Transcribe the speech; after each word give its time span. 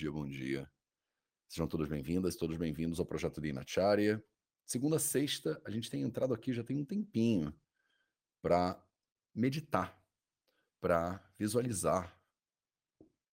dia, 0.00 0.10
bom 0.10 0.26
dia. 0.26 0.66
Sejam 1.46 1.68
todos 1.68 1.86
bem-vindas, 1.86 2.34
todos 2.34 2.56
bem-vindos 2.56 2.98
ao 2.98 3.04
projeto 3.04 3.38
de 3.38 3.48
Inacharya. 3.48 4.24
Segunda 4.64 4.98
sexta, 4.98 5.60
a 5.62 5.70
gente 5.70 5.90
tem 5.90 6.00
entrado 6.00 6.32
aqui 6.32 6.54
já 6.54 6.64
tem 6.64 6.78
um 6.78 6.86
tempinho 6.86 7.54
para 8.40 8.82
meditar, 9.34 10.02
para 10.80 11.22
visualizar, 11.38 12.18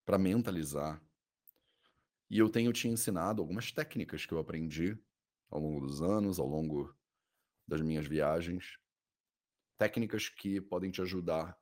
para 0.05 0.17
mentalizar. 0.17 1.01
E 2.29 2.37
eu 2.37 2.49
tenho 2.49 2.73
te 2.73 2.89
ensinado 2.89 3.41
algumas 3.41 3.71
técnicas 3.71 4.25
que 4.25 4.33
eu 4.33 4.39
aprendi 4.39 4.99
ao 5.49 5.61
longo 5.61 5.79
dos 5.79 6.01
anos, 6.01 6.37
ao 6.37 6.47
longo 6.47 6.93
das 7.65 7.79
minhas 7.79 8.05
viagens, 8.05 8.77
técnicas 9.77 10.27
que 10.27 10.59
podem 10.59 10.91
te 10.91 11.01
ajudar 11.01 11.57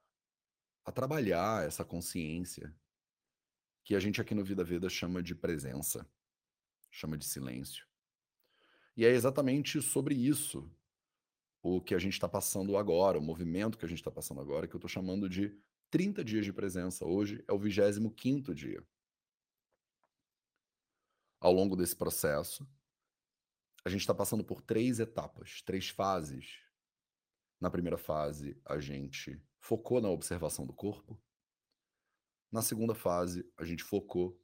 a 0.84 0.92
trabalhar 0.92 1.64
essa 1.64 1.86
consciência 1.86 2.76
que 3.86 3.96
a 3.96 4.00
gente 4.00 4.20
aqui 4.20 4.34
no 4.34 4.44
Vida 4.44 4.64
Veda 4.64 4.90
chama 4.90 5.22
de 5.22 5.36
presença, 5.36 6.10
chama 6.90 7.16
de 7.16 7.24
silêncio. 7.24 7.88
E 8.98 9.06
é 9.06 9.10
exatamente 9.10 9.80
sobre 9.80 10.16
isso 10.16 10.68
o 11.62 11.80
que 11.80 11.94
a 11.94 12.00
gente 12.00 12.14
está 12.14 12.28
passando 12.28 12.78
agora, 12.78 13.20
o 13.20 13.22
movimento 13.22 13.78
que 13.78 13.86
a 13.86 13.88
gente 13.88 14.00
está 14.00 14.10
passando 14.10 14.42
agora, 14.42 14.68
que 14.68 14.76
eu 14.76 14.80
estou 14.80 14.90
chamando 14.90 15.30
de 15.30 15.56
30 15.92 16.24
dias 16.24 16.46
de 16.46 16.52
presença. 16.52 17.06
Hoje 17.06 17.44
é 17.48 17.54
o 17.54 17.60
25 17.60 18.56
dia. 18.56 18.84
Ao 21.40 21.54
longo 21.54 21.76
desse 21.76 21.96
processo, 21.96 22.68
a 23.84 23.90
gente 23.90 24.02
está 24.02 24.16
passando 24.16 24.44
por 24.44 24.62
três 24.62 25.00
etapas, 25.00 25.62
três 25.62 25.90
fases. 25.90 26.60
Na 27.62 27.70
primeira 27.70 28.00
fase, 28.00 28.60
a 28.66 28.80
gente 28.80 29.40
focou 29.60 30.02
na 30.02 30.10
observação 30.10 30.66
do 30.66 30.74
corpo. 30.74 31.22
Na 32.52 32.62
segunda 32.62 32.96
fase, 32.96 33.50
a 33.58 33.66
gente 33.66 33.84
focou 33.84 34.40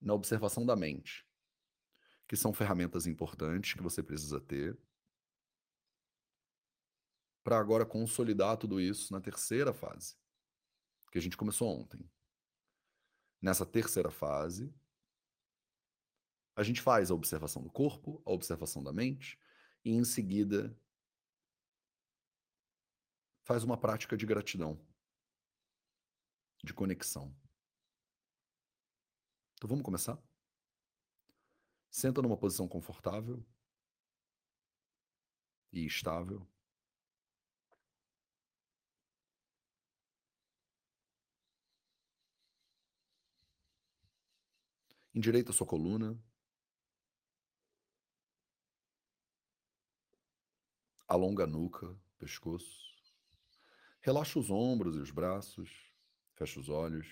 na 0.00 0.14
observação 0.14 0.64
da 0.64 0.76
mente, 0.76 1.26
que 2.26 2.36
são 2.36 2.52
ferramentas 2.52 3.06
importantes 3.06 3.74
que 3.74 3.82
você 3.82 4.02
precisa 4.02 4.40
ter 4.40 4.78
para 7.42 7.58
agora 7.58 7.86
consolidar 7.86 8.58
tudo 8.58 8.78
isso 8.78 9.12
na 9.12 9.20
terceira 9.20 9.72
fase, 9.72 10.16
que 11.10 11.18
a 11.18 11.22
gente 11.22 11.36
começou 11.36 11.68
ontem. 11.68 12.06
Nessa 13.40 13.64
terceira 13.64 14.10
fase, 14.10 14.70
a 16.54 16.62
gente 16.62 16.82
faz 16.82 17.10
a 17.10 17.14
observação 17.14 17.62
do 17.62 17.70
corpo, 17.70 18.22
a 18.26 18.32
observação 18.32 18.82
da 18.82 18.92
mente, 18.92 19.40
e 19.84 19.92
em 19.92 20.04
seguida 20.04 20.78
faz 23.44 23.64
uma 23.64 23.78
prática 23.78 24.14
de 24.14 24.26
gratidão, 24.26 24.78
de 26.62 26.74
conexão. 26.74 27.34
Então 29.54 29.68
vamos 29.68 29.84
começar? 29.84 30.18
Senta 31.90 32.22
numa 32.22 32.36
posição 32.36 32.68
confortável 32.68 33.44
e 35.72 35.84
estável. 35.84 36.46
Endireita 45.14 45.52
sua 45.52 45.66
coluna. 45.66 46.16
Alonga 51.08 51.42
a 51.44 51.46
nuca, 51.46 51.98
pescoço. 52.18 52.94
Relaxa 54.00 54.38
os 54.38 54.50
ombros 54.50 54.94
e 54.94 55.00
os 55.00 55.10
braços, 55.10 55.87
fecha 56.38 56.60
os 56.60 56.68
olhos. 56.68 57.08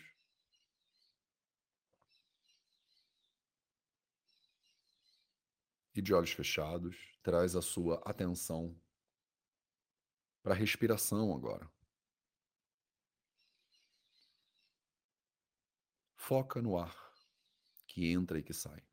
E 5.93 6.01
de 6.01 6.15
olhos 6.15 6.31
fechados, 6.31 6.97
traz 7.23 7.57
a 7.57 7.63
sua 7.63 8.01
atenção 8.05 8.81
para 10.43 10.55
a 10.55 10.57
respiração 10.57 11.35
agora. 11.35 11.69
Foca 16.15 16.63
no 16.63 16.79
ar 16.79 16.95
que 17.89 18.07
entra 18.07 18.39
e 18.39 18.43
que 18.45 18.53
sai. 18.53 18.87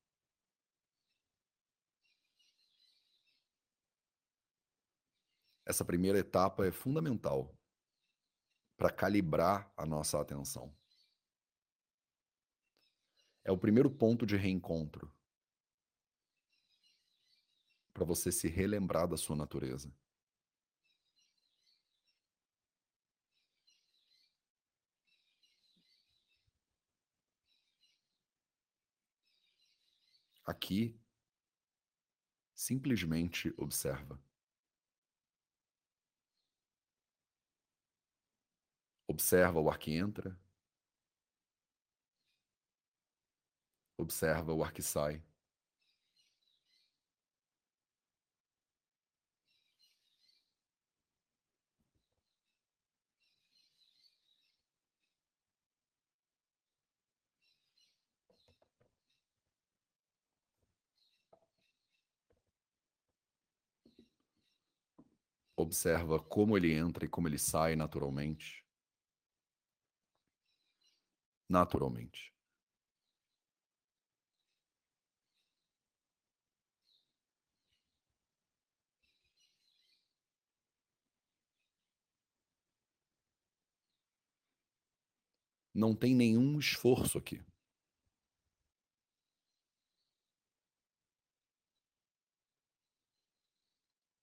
Essa 5.65 5.85
primeira 5.85 6.17
etapa 6.17 6.65
é 6.65 6.71
fundamental 6.71 7.55
para 8.83 8.91
calibrar 8.91 9.71
a 9.77 9.85
nossa 9.85 10.19
atenção. 10.19 10.75
É 13.41 13.49
o 13.49 13.57
primeiro 13.57 13.89
ponto 13.89 14.25
de 14.25 14.35
reencontro 14.35 15.09
para 17.93 18.03
você 18.03 18.29
se 18.29 18.49
relembrar 18.49 19.07
da 19.07 19.15
sua 19.15 19.37
natureza. 19.37 19.89
Aqui, 30.45 30.99
simplesmente 32.53 33.53
observa. 33.57 34.19
Observa 39.13 39.59
o 39.59 39.69
ar 39.69 39.77
que 39.77 39.93
entra. 39.95 40.35
Observa 43.95 44.53
o 44.53 44.63
ar 44.63 44.73
que 44.73 44.81
sai. 44.81 45.21
Observa 65.55 66.19
como 66.19 66.57
ele 66.57 66.73
entra 66.73 67.05
e 67.05 67.07
como 67.07 67.27
ele 67.27 67.37
sai 67.37 67.75
naturalmente 67.75 68.62
naturalmente. 71.49 72.31
Não 85.71 85.93
tem 85.95 86.15
nenhum 86.15 86.57
esforço 86.57 87.15
aqui. 87.19 87.39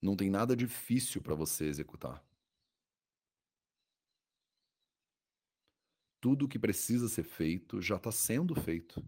Não 0.02 0.14
tem 0.14 0.28
nada 0.28 0.54
difícil 0.54 1.22
para 1.22 1.34
você 1.34 1.64
executar. 1.64 2.22
Tudo 6.20 6.44
o 6.44 6.48
que 6.48 6.58
precisa 6.58 7.08
ser 7.08 7.24
feito 7.24 7.80
já 7.80 7.96
está 7.96 8.12
sendo 8.12 8.54
feito. 8.54 9.02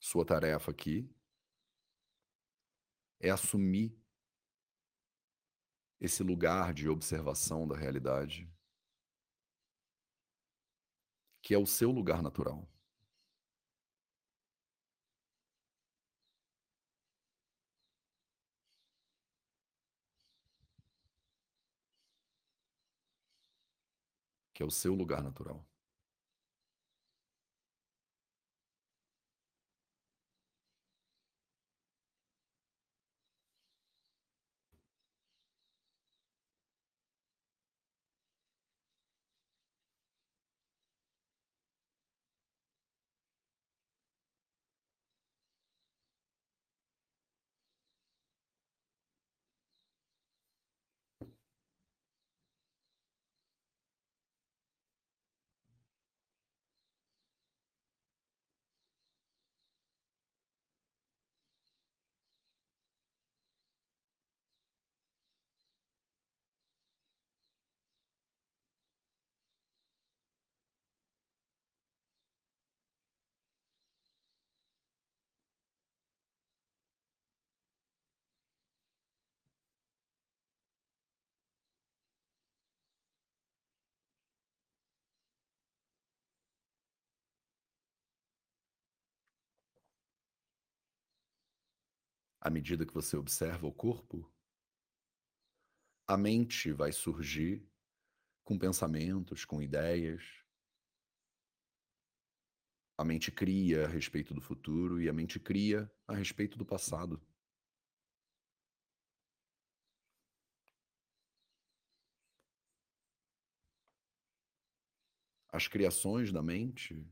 Sua 0.00 0.24
tarefa 0.24 0.70
aqui 0.70 1.08
é 3.20 3.30
assumir 3.30 3.96
esse 6.00 6.22
lugar 6.22 6.72
de 6.72 6.88
observação 6.88 7.66
da 7.66 7.76
realidade, 7.76 8.48
que 11.42 11.54
é 11.54 11.58
o 11.58 11.66
seu 11.66 11.90
lugar 11.90 12.22
natural. 12.22 12.68
Que 24.58 24.62
é 24.64 24.66
o 24.66 24.72
seu 24.72 24.92
lugar 24.92 25.22
natural. 25.22 25.64
À 92.40 92.50
medida 92.50 92.86
que 92.86 92.94
você 92.94 93.16
observa 93.16 93.66
o 93.66 93.72
corpo, 93.72 94.30
a 96.06 96.16
mente 96.16 96.72
vai 96.72 96.92
surgir 96.92 97.68
com 98.44 98.58
pensamentos, 98.58 99.44
com 99.44 99.60
ideias. 99.60 100.22
A 102.96 103.04
mente 103.04 103.30
cria 103.30 103.84
a 103.84 103.88
respeito 103.88 104.32
do 104.32 104.40
futuro 104.40 105.02
e 105.02 105.08
a 105.08 105.12
mente 105.12 105.38
cria 105.38 105.90
a 106.06 106.14
respeito 106.14 106.56
do 106.56 106.64
passado. 106.64 107.20
As 115.50 115.66
criações 115.66 116.32
da 116.32 116.42
mente 116.42 117.04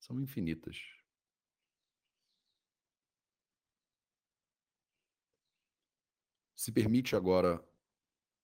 são 0.00 0.20
infinitas. 0.20 1.03
Se 6.64 6.72
permite 6.72 7.14
agora 7.14 7.62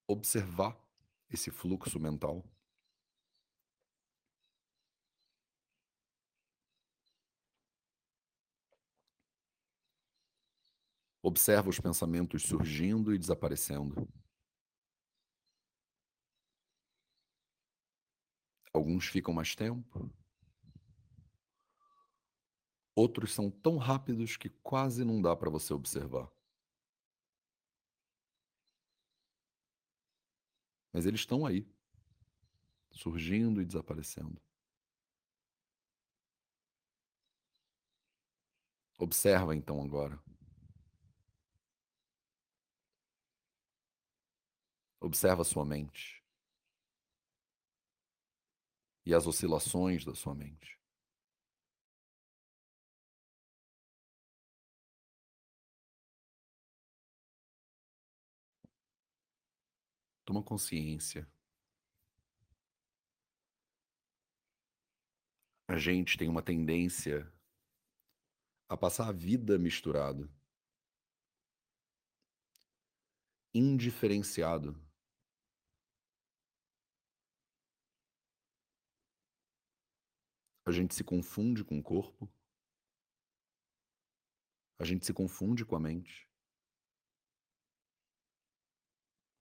observar 0.06 0.78
esse 1.30 1.50
fluxo 1.50 1.98
mental. 1.98 2.44
Observa 11.22 11.70
os 11.70 11.80
pensamentos 11.80 12.42
surgindo 12.42 13.14
e 13.14 13.18
desaparecendo. 13.18 14.06
Alguns 18.70 19.06
ficam 19.06 19.32
mais 19.32 19.54
tempo. 19.54 20.12
Outros 22.94 23.32
são 23.32 23.50
tão 23.50 23.78
rápidos 23.78 24.36
que 24.36 24.50
quase 24.50 25.06
não 25.06 25.22
dá 25.22 25.34
para 25.34 25.48
você 25.48 25.72
observar. 25.72 26.30
Mas 30.92 31.06
eles 31.06 31.20
estão 31.20 31.46
aí, 31.46 31.66
surgindo 32.90 33.60
e 33.60 33.64
desaparecendo. 33.64 34.40
Observa 38.98 39.54
então 39.56 39.82
agora. 39.82 40.18
Observa 45.00 45.42
sua 45.44 45.64
mente 45.64 46.22
e 49.04 49.14
as 49.14 49.26
oscilações 49.26 50.04
da 50.04 50.14
sua 50.14 50.34
mente. 50.34 50.79
Toma 60.30 60.44
consciência. 60.44 61.28
A 65.66 65.76
gente 65.76 66.16
tem 66.16 66.28
uma 66.28 66.40
tendência 66.40 67.28
a 68.68 68.76
passar 68.76 69.08
a 69.08 69.12
vida 69.12 69.58
misturado, 69.58 70.32
indiferenciado. 73.52 74.80
A 80.64 80.70
gente 80.70 80.94
se 80.94 81.02
confunde 81.02 81.64
com 81.64 81.76
o 81.76 81.82
corpo. 81.82 82.32
A 84.78 84.84
gente 84.84 85.04
se 85.04 85.12
confunde 85.12 85.64
com 85.64 85.74
a 85.74 85.80
mente. 85.80 86.29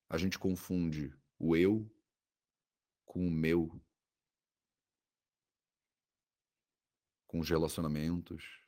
A 0.10 0.18
gente 0.18 0.40
confunde 0.40 1.16
o 1.38 1.56
eu 1.56 1.88
com 3.06 3.28
o 3.28 3.30
meu, 3.30 3.80
com 7.28 7.40
os 7.40 7.48
relacionamentos, 7.48 8.66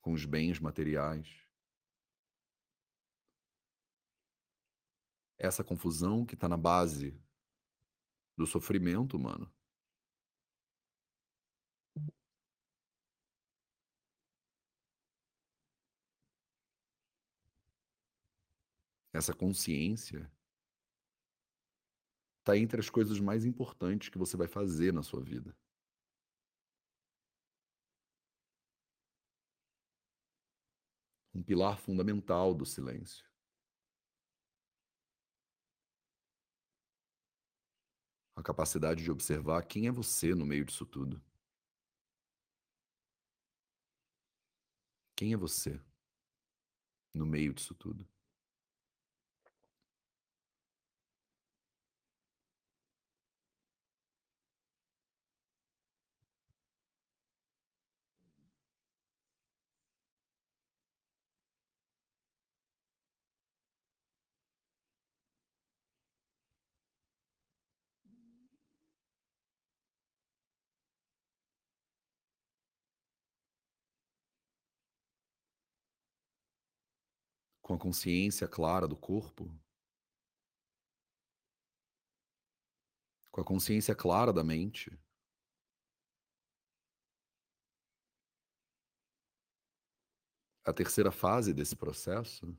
com 0.00 0.12
os 0.12 0.24
bens 0.24 0.58
materiais. 0.58 1.46
Essa 5.38 5.62
confusão 5.62 6.26
que 6.26 6.34
está 6.34 6.48
na 6.48 6.56
base 6.56 7.16
do 8.36 8.44
sofrimento 8.44 9.16
humano. 9.16 9.48
Essa 19.12 19.32
consciência 19.32 20.28
está 22.48 22.56
entre 22.56 22.80
as 22.80 22.88
coisas 22.88 23.20
mais 23.20 23.44
importantes 23.44 24.08
que 24.08 24.16
você 24.16 24.34
vai 24.34 24.48
fazer 24.48 24.90
na 24.90 25.02
sua 25.02 25.20
vida. 25.20 25.54
Um 31.34 31.42
pilar 31.42 31.78
fundamental 31.78 32.54
do 32.54 32.64
silêncio. 32.64 33.28
A 38.34 38.42
capacidade 38.42 39.04
de 39.04 39.10
observar 39.10 39.62
quem 39.66 39.86
é 39.86 39.90
você 39.92 40.34
no 40.34 40.46
meio 40.46 40.64
disso 40.64 40.86
tudo. 40.86 41.22
Quem 45.14 45.34
é 45.34 45.36
você 45.36 45.78
no 47.12 47.26
meio 47.26 47.52
disso 47.52 47.74
tudo? 47.74 48.08
Com 77.68 77.74
a 77.74 77.78
consciência 77.78 78.48
clara 78.48 78.88
do 78.88 78.96
corpo, 78.96 79.44
com 83.30 83.42
a 83.42 83.44
consciência 83.44 83.94
clara 83.94 84.32
da 84.32 84.42
mente. 84.42 84.90
A 90.64 90.72
terceira 90.72 91.12
fase 91.12 91.52
desse 91.52 91.76
processo, 91.76 92.56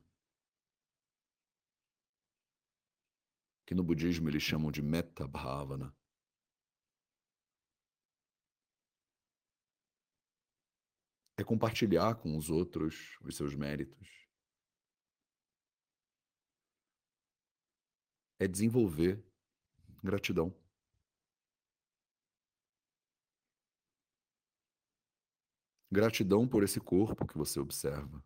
que 3.66 3.74
no 3.74 3.82
budismo 3.82 4.28
eles 4.28 4.44
chamam 4.44 4.70
de 4.70 4.80
metta 4.80 5.26
bhavana, 5.26 5.92
é 11.36 11.42
compartilhar 11.42 12.14
com 12.14 12.36
os 12.36 12.48
outros 12.48 13.18
os 13.24 13.36
seus 13.36 13.56
méritos. 13.56 14.29
É 18.40 18.48
desenvolver 18.48 19.22
gratidão. 20.02 20.50
Gratidão 25.92 26.48
por 26.48 26.62
esse 26.62 26.80
corpo 26.80 27.26
que 27.26 27.36
você 27.36 27.60
observa. 27.60 28.24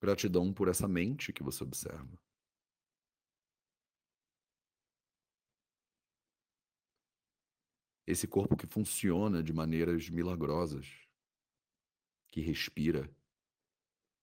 Gratidão 0.00 0.54
por 0.54 0.68
essa 0.68 0.86
mente 0.86 1.32
que 1.32 1.42
você 1.42 1.64
observa. 1.64 2.16
Esse 8.06 8.28
corpo 8.28 8.56
que 8.56 8.68
funciona 8.68 9.42
de 9.42 9.52
maneiras 9.52 10.08
milagrosas, 10.08 10.86
que 12.30 12.40
respira, 12.40 13.10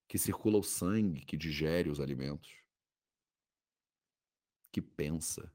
que 0.08 0.18
circula 0.18 0.58
o 0.58 0.64
sangue, 0.64 1.26
que 1.26 1.36
digere 1.36 1.90
os 1.90 2.00
alimentos 2.00 2.63
que 4.74 4.82
pensa. 4.82 5.54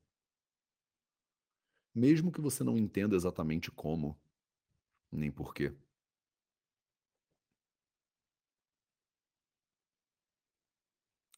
Mesmo 1.92 2.30
que 2.30 2.40
você 2.40 2.62
não 2.62 2.78
entenda 2.78 3.16
exatamente 3.16 3.68
como, 3.68 4.16
nem 5.10 5.28
porquê. 5.32 5.76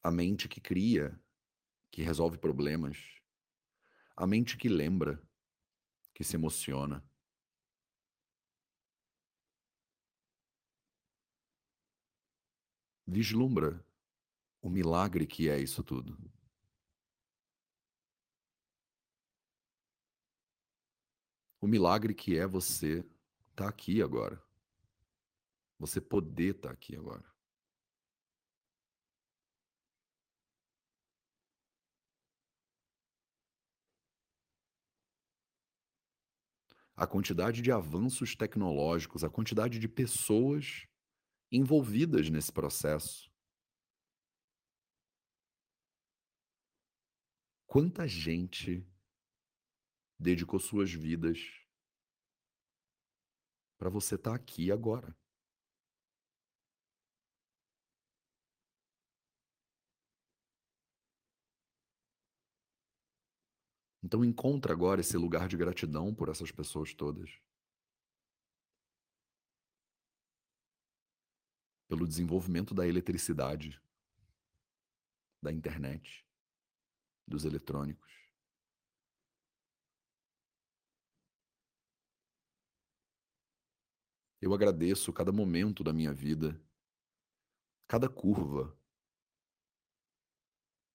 A 0.02 0.10
mente 0.10 0.46
que 0.46 0.60
cria, 0.60 1.18
que 1.90 2.02
resolve 2.02 2.36
problemas. 2.36 2.98
A 4.14 4.26
mente 4.26 4.58
que 4.58 4.68
lembra, 4.68 5.22
que 6.12 6.22
se 6.22 6.36
emociona. 6.36 7.02
vislumbra 13.06 13.84
o 14.62 14.70
milagre 14.70 15.26
que 15.26 15.48
é 15.48 15.58
isso 15.58 15.82
tudo. 15.82 16.16
O 21.60 21.66
milagre 21.66 22.14
que 22.14 22.38
é 22.38 22.46
você 22.46 22.98
estar 23.50 23.64
tá 23.64 23.68
aqui 23.68 24.00
agora. 24.02 24.42
Você 25.78 26.00
poder 26.00 26.56
estar 26.56 26.68
tá 26.68 26.74
aqui 26.74 26.96
agora. 26.96 27.24
A 36.96 37.06
quantidade 37.06 37.62
de 37.62 37.72
avanços 37.72 38.34
tecnológicos, 38.34 39.24
a 39.24 39.30
quantidade 39.30 39.78
de 39.78 39.88
pessoas 39.88 40.86
envolvidas 41.50 42.28
nesse 42.30 42.52
processo. 42.52 43.30
Quanta 47.66 48.06
gente 48.06 48.86
dedicou 50.20 50.60
suas 50.60 50.92
vidas 50.92 51.38
para 53.78 53.88
você 53.88 54.16
estar 54.16 54.30
tá 54.30 54.36
aqui 54.36 54.70
agora. 54.70 55.16
Então 64.02 64.22
encontra 64.24 64.72
agora 64.72 65.00
esse 65.00 65.16
lugar 65.16 65.48
de 65.48 65.56
gratidão 65.56 66.14
por 66.14 66.28
essas 66.28 66.50
pessoas 66.50 66.92
todas. 66.92 67.30
Pelo 71.88 72.06
desenvolvimento 72.06 72.74
da 72.74 72.86
eletricidade, 72.86 73.80
da 75.42 75.50
internet, 75.50 76.26
dos 77.26 77.44
eletrônicos. 77.44 78.19
Eu 84.40 84.54
agradeço 84.54 85.12
cada 85.12 85.30
momento 85.30 85.84
da 85.84 85.92
minha 85.92 86.14
vida, 86.14 86.58
cada 87.86 88.08
curva 88.08 88.74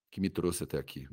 que 0.09 0.19
me 0.19 0.31
trouxe 0.31 0.63
até 0.63 0.79
aqui. 0.79 1.07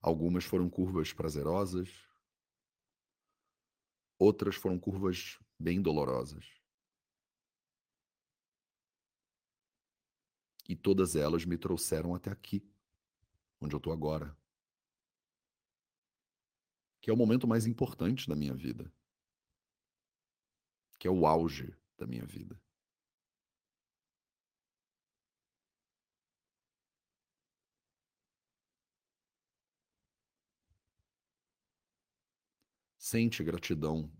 Algumas 0.00 0.44
foram 0.44 0.70
curvas 0.70 1.12
prazerosas, 1.12 1.90
outras 4.16 4.54
foram 4.54 4.78
curvas 4.78 5.36
bem 5.58 5.82
dolorosas. 5.82 6.46
E 10.68 10.76
todas 10.76 11.16
elas 11.16 11.44
me 11.44 11.58
trouxeram 11.58 12.14
até 12.14 12.30
aqui, 12.30 12.62
onde 13.60 13.74
eu 13.74 13.78
estou 13.78 13.92
agora. 13.92 14.38
Que 17.00 17.10
é 17.10 17.12
o 17.12 17.16
momento 17.16 17.48
mais 17.48 17.66
importante 17.66 18.28
da 18.28 18.36
minha 18.36 18.54
vida 18.54 18.92
que 20.98 21.06
é 21.06 21.10
o 21.10 21.26
auge 21.26 21.74
da 21.96 22.06
minha 22.06 22.24
vida. 22.24 22.60
Sente 32.98 33.42
gratidão 33.42 34.12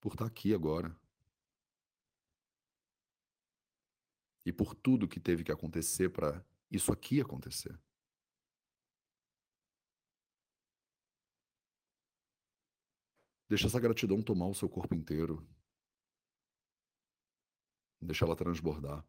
por 0.00 0.12
estar 0.12 0.26
aqui 0.26 0.54
agora. 0.54 0.96
E 4.46 4.52
por 4.52 4.74
tudo 4.74 5.08
que 5.08 5.18
teve 5.18 5.42
que 5.42 5.50
acontecer 5.50 6.10
para 6.10 6.44
isso 6.70 6.92
aqui 6.92 7.20
acontecer. 7.20 7.76
Deixa 13.54 13.68
essa 13.68 13.78
gratidão 13.78 14.20
tomar 14.20 14.48
o 14.48 14.54
seu 14.54 14.68
corpo 14.68 14.96
inteiro. 14.96 15.46
Deixa 18.02 18.24
ela 18.24 18.34
transbordar. 18.34 19.06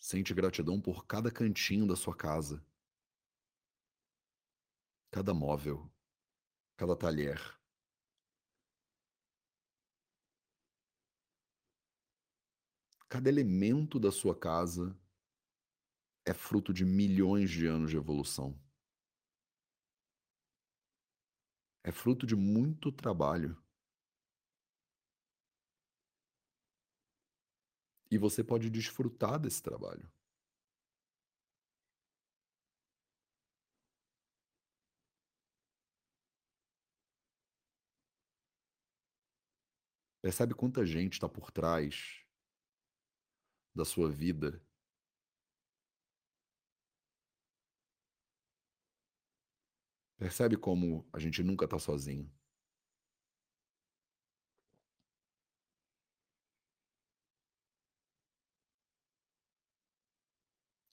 Sente 0.00 0.32
gratidão 0.32 0.80
por 0.80 1.04
cada 1.04 1.30
cantinho 1.30 1.86
da 1.86 1.94
sua 1.94 2.16
casa, 2.16 2.64
cada 5.10 5.34
móvel, 5.34 5.92
cada 6.74 6.96
talher. 6.96 7.38
Cada 13.10 13.28
elemento 13.28 14.00
da 14.00 14.10
sua 14.10 14.34
casa 14.34 14.98
é 16.32 16.34
fruto 16.34 16.72
de 16.72 16.82
milhões 16.82 17.50
de 17.50 17.66
anos 17.66 17.90
de 17.90 17.96
evolução. 17.98 18.58
É 21.84 21.92
fruto 21.92 22.26
de 22.26 22.34
muito 22.34 22.90
trabalho. 22.90 23.62
E 28.10 28.16
você 28.16 28.42
pode 28.42 28.70
desfrutar 28.70 29.38
desse 29.38 29.62
trabalho. 29.62 30.10
Percebe 40.22 40.54
quanta 40.54 40.86
gente 40.86 41.14
está 41.14 41.28
por 41.28 41.50
trás 41.50 42.24
da 43.74 43.84
sua 43.84 44.10
vida 44.10 44.62
Percebe 50.22 50.56
como 50.56 51.04
a 51.12 51.18
gente 51.18 51.42
nunca 51.42 51.64
está 51.64 51.80
sozinho? 51.80 52.32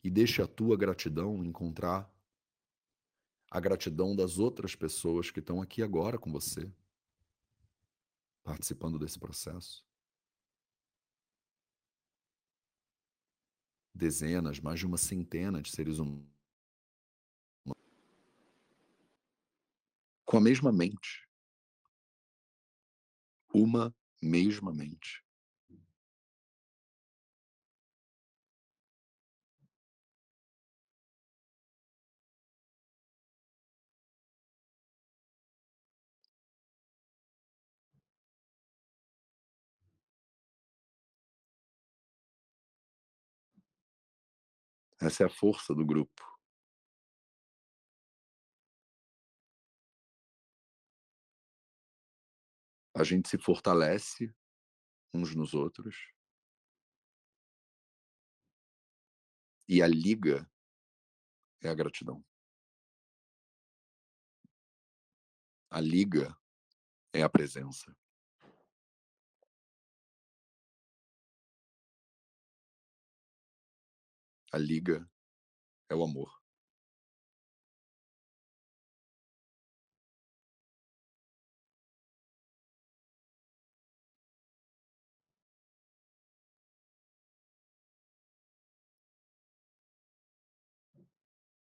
E 0.03 0.09
deixe 0.09 0.41
a 0.41 0.48
tua 0.48 0.75
gratidão 0.75 1.45
encontrar 1.45 2.12
a 3.51 3.59
gratidão 3.59 4.15
das 4.15 4.39
outras 4.39 4.75
pessoas 4.75 5.29
que 5.29 5.39
estão 5.39 5.62
aqui 5.62 5.83
agora 5.83 6.17
com 6.17 6.31
você, 6.31 6.67
participando 8.41 8.98
desse 8.98 9.19
processo. 9.19 9.86
Dezenas, 13.93 14.59
mais 14.59 14.79
de 14.79 14.88
uma 14.88 14.98
centena 14.98 15.62
de 15.62 15.69
seres 15.69 16.00
humanos 16.00 16.38
com 20.29 20.38
a 20.38 20.41
mesma 20.41 20.71
mente. 20.71 21.27
Uma 23.51 23.91
mesma 24.21 24.71
mente. 24.71 25.24
Essa 45.01 45.24
é 45.24 45.25
a 45.25 45.29
força 45.29 45.74
do 45.74 45.83
grupo. 45.83 46.28
A 52.99 53.03
gente 53.05 53.29
se 53.29 53.37
fortalece 53.37 54.29
uns 55.13 55.33
nos 55.33 55.53
outros. 55.53 55.95
E 59.69 59.81
a 59.81 59.87
liga 59.87 60.45
é 61.61 61.69
a 61.69 61.73
gratidão. 61.73 62.21
A 65.69 65.79
liga 65.79 66.37
é 67.13 67.21
a 67.21 67.29
presença. 67.29 67.95
A 74.51 74.57
liga 74.57 75.09
é 75.87 75.95
o 75.95 76.03
amor. 76.03 76.38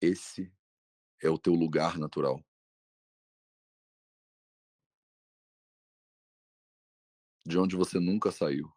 Esse 0.00 0.52
é 1.22 1.30
o 1.30 1.38
teu 1.38 1.54
lugar 1.54 1.98
natural? 1.98 2.42
De 7.46 7.56
onde 7.58 7.76
você 7.76 8.00
nunca 8.00 8.32
saiu? 8.32 8.68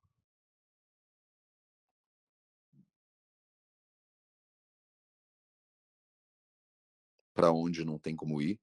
Pra 7.34 7.52
onde 7.52 7.84
não 7.84 7.98
tem 7.98 8.16
como 8.16 8.40
ir? 8.42 8.60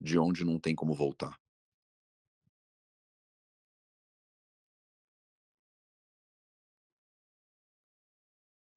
De 0.00 0.18
onde 0.18 0.44
não 0.44 0.58
tem 0.60 0.74
como 0.74 0.94
voltar? 0.94 1.36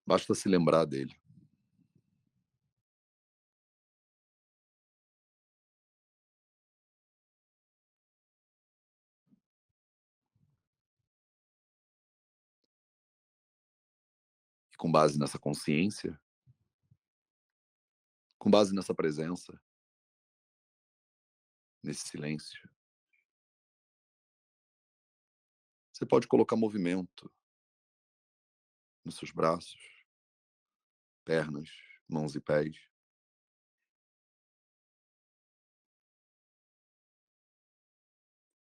Basta 0.07 0.33
se 0.33 0.47
lembrar 0.47 0.85
dele. 0.85 1.13
E 14.71 14.77
com 14.77 14.89
base 14.89 15.19
nessa 15.19 15.37
consciência? 15.37 16.17
Com 18.39 18.49
base 18.49 18.73
nessa 18.73 18.95
presença? 18.95 19.59
Nesse 21.83 22.07
silêncio? 22.07 22.69
Você 25.91 26.05
pode 26.05 26.29
colocar 26.29 26.55
movimento 26.55 27.29
nos 29.03 29.17
seus 29.17 29.31
braços, 29.31 29.96
pernas, 31.27 31.69
mãos 32.07 32.35
e 32.35 32.39
pés. 32.39 32.77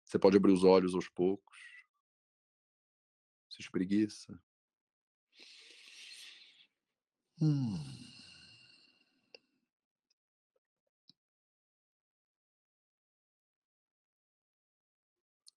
Você 0.06 0.18
pode 0.18 0.38
abrir 0.38 0.52
os 0.52 0.64
olhos 0.64 0.94
aos 0.94 1.06
poucos. 1.11 1.59
Se 3.50 3.61
espreguiça. 3.61 4.40
Hum. 7.38 7.77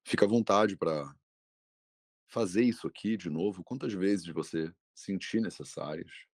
Fica 0.04 0.26
à 0.26 0.28
vontade 0.28 0.76
pra 0.76 1.15
fazer 2.28 2.63
isso 2.63 2.86
aqui 2.86 3.15
de 3.15 3.30
novo 3.30 3.63
quantas 3.63 3.93
vezes 3.93 4.28
você 4.28 4.74
sentir 4.93 5.39
necessárias. 5.39 6.27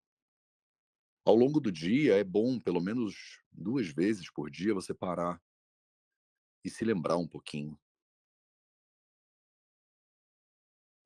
Ao 1.26 1.36
longo 1.36 1.62
do 1.62 1.72
dia 1.72 2.16
é 2.18 2.24
bom 2.24 2.60
pelo 2.60 2.82
menos 2.82 3.40
2 3.52 3.94
vezes 3.94 4.30
por 4.30 4.50
dia 4.50 4.74
você 4.74 4.94
parar 4.94 5.42
e 6.64 6.70
se 6.70 6.84
lembrar 6.84 7.18
um 7.18 7.28
pouquinho. 7.28 7.80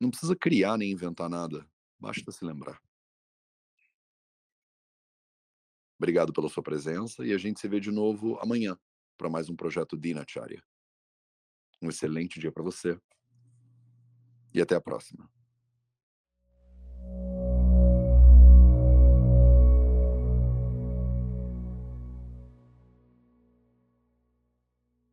Não 0.00 0.10
precisa 0.10 0.36
criar 0.36 0.76
nem 0.76 0.92
inventar 0.92 1.28
nada, 1.28 1.68
basta 1.98 2.32
se 2.32 2.44
lembrar. 2.44 2.80
Obrigado 5.98 6.32
pela 6.32 6.48
sua 6.48 6.62
presença 6.62 7.26
e 7.26 7.32
a 7.32 7.38
gente 7.38 7.60
se 7.60 7.68
vê 7.68 7.80
de 7.80 7.90
novo 7.90 8.38
amanhã 8.40 8.78
pra 9.16 9.28
mais 9.28 9.48
um 9.48 9.56
projeto 9.56 9.96
Dinacharya. 9.96 10.62
Um 11.82 11.88
excelente 11.88 12.40
dia 12.40 12.52
pra 12.52 12.62
você. 12.62 13.00
E 14.54 14.60
até 14.60 14.74
a 14.76 14.80
próxima. 14.80 15.28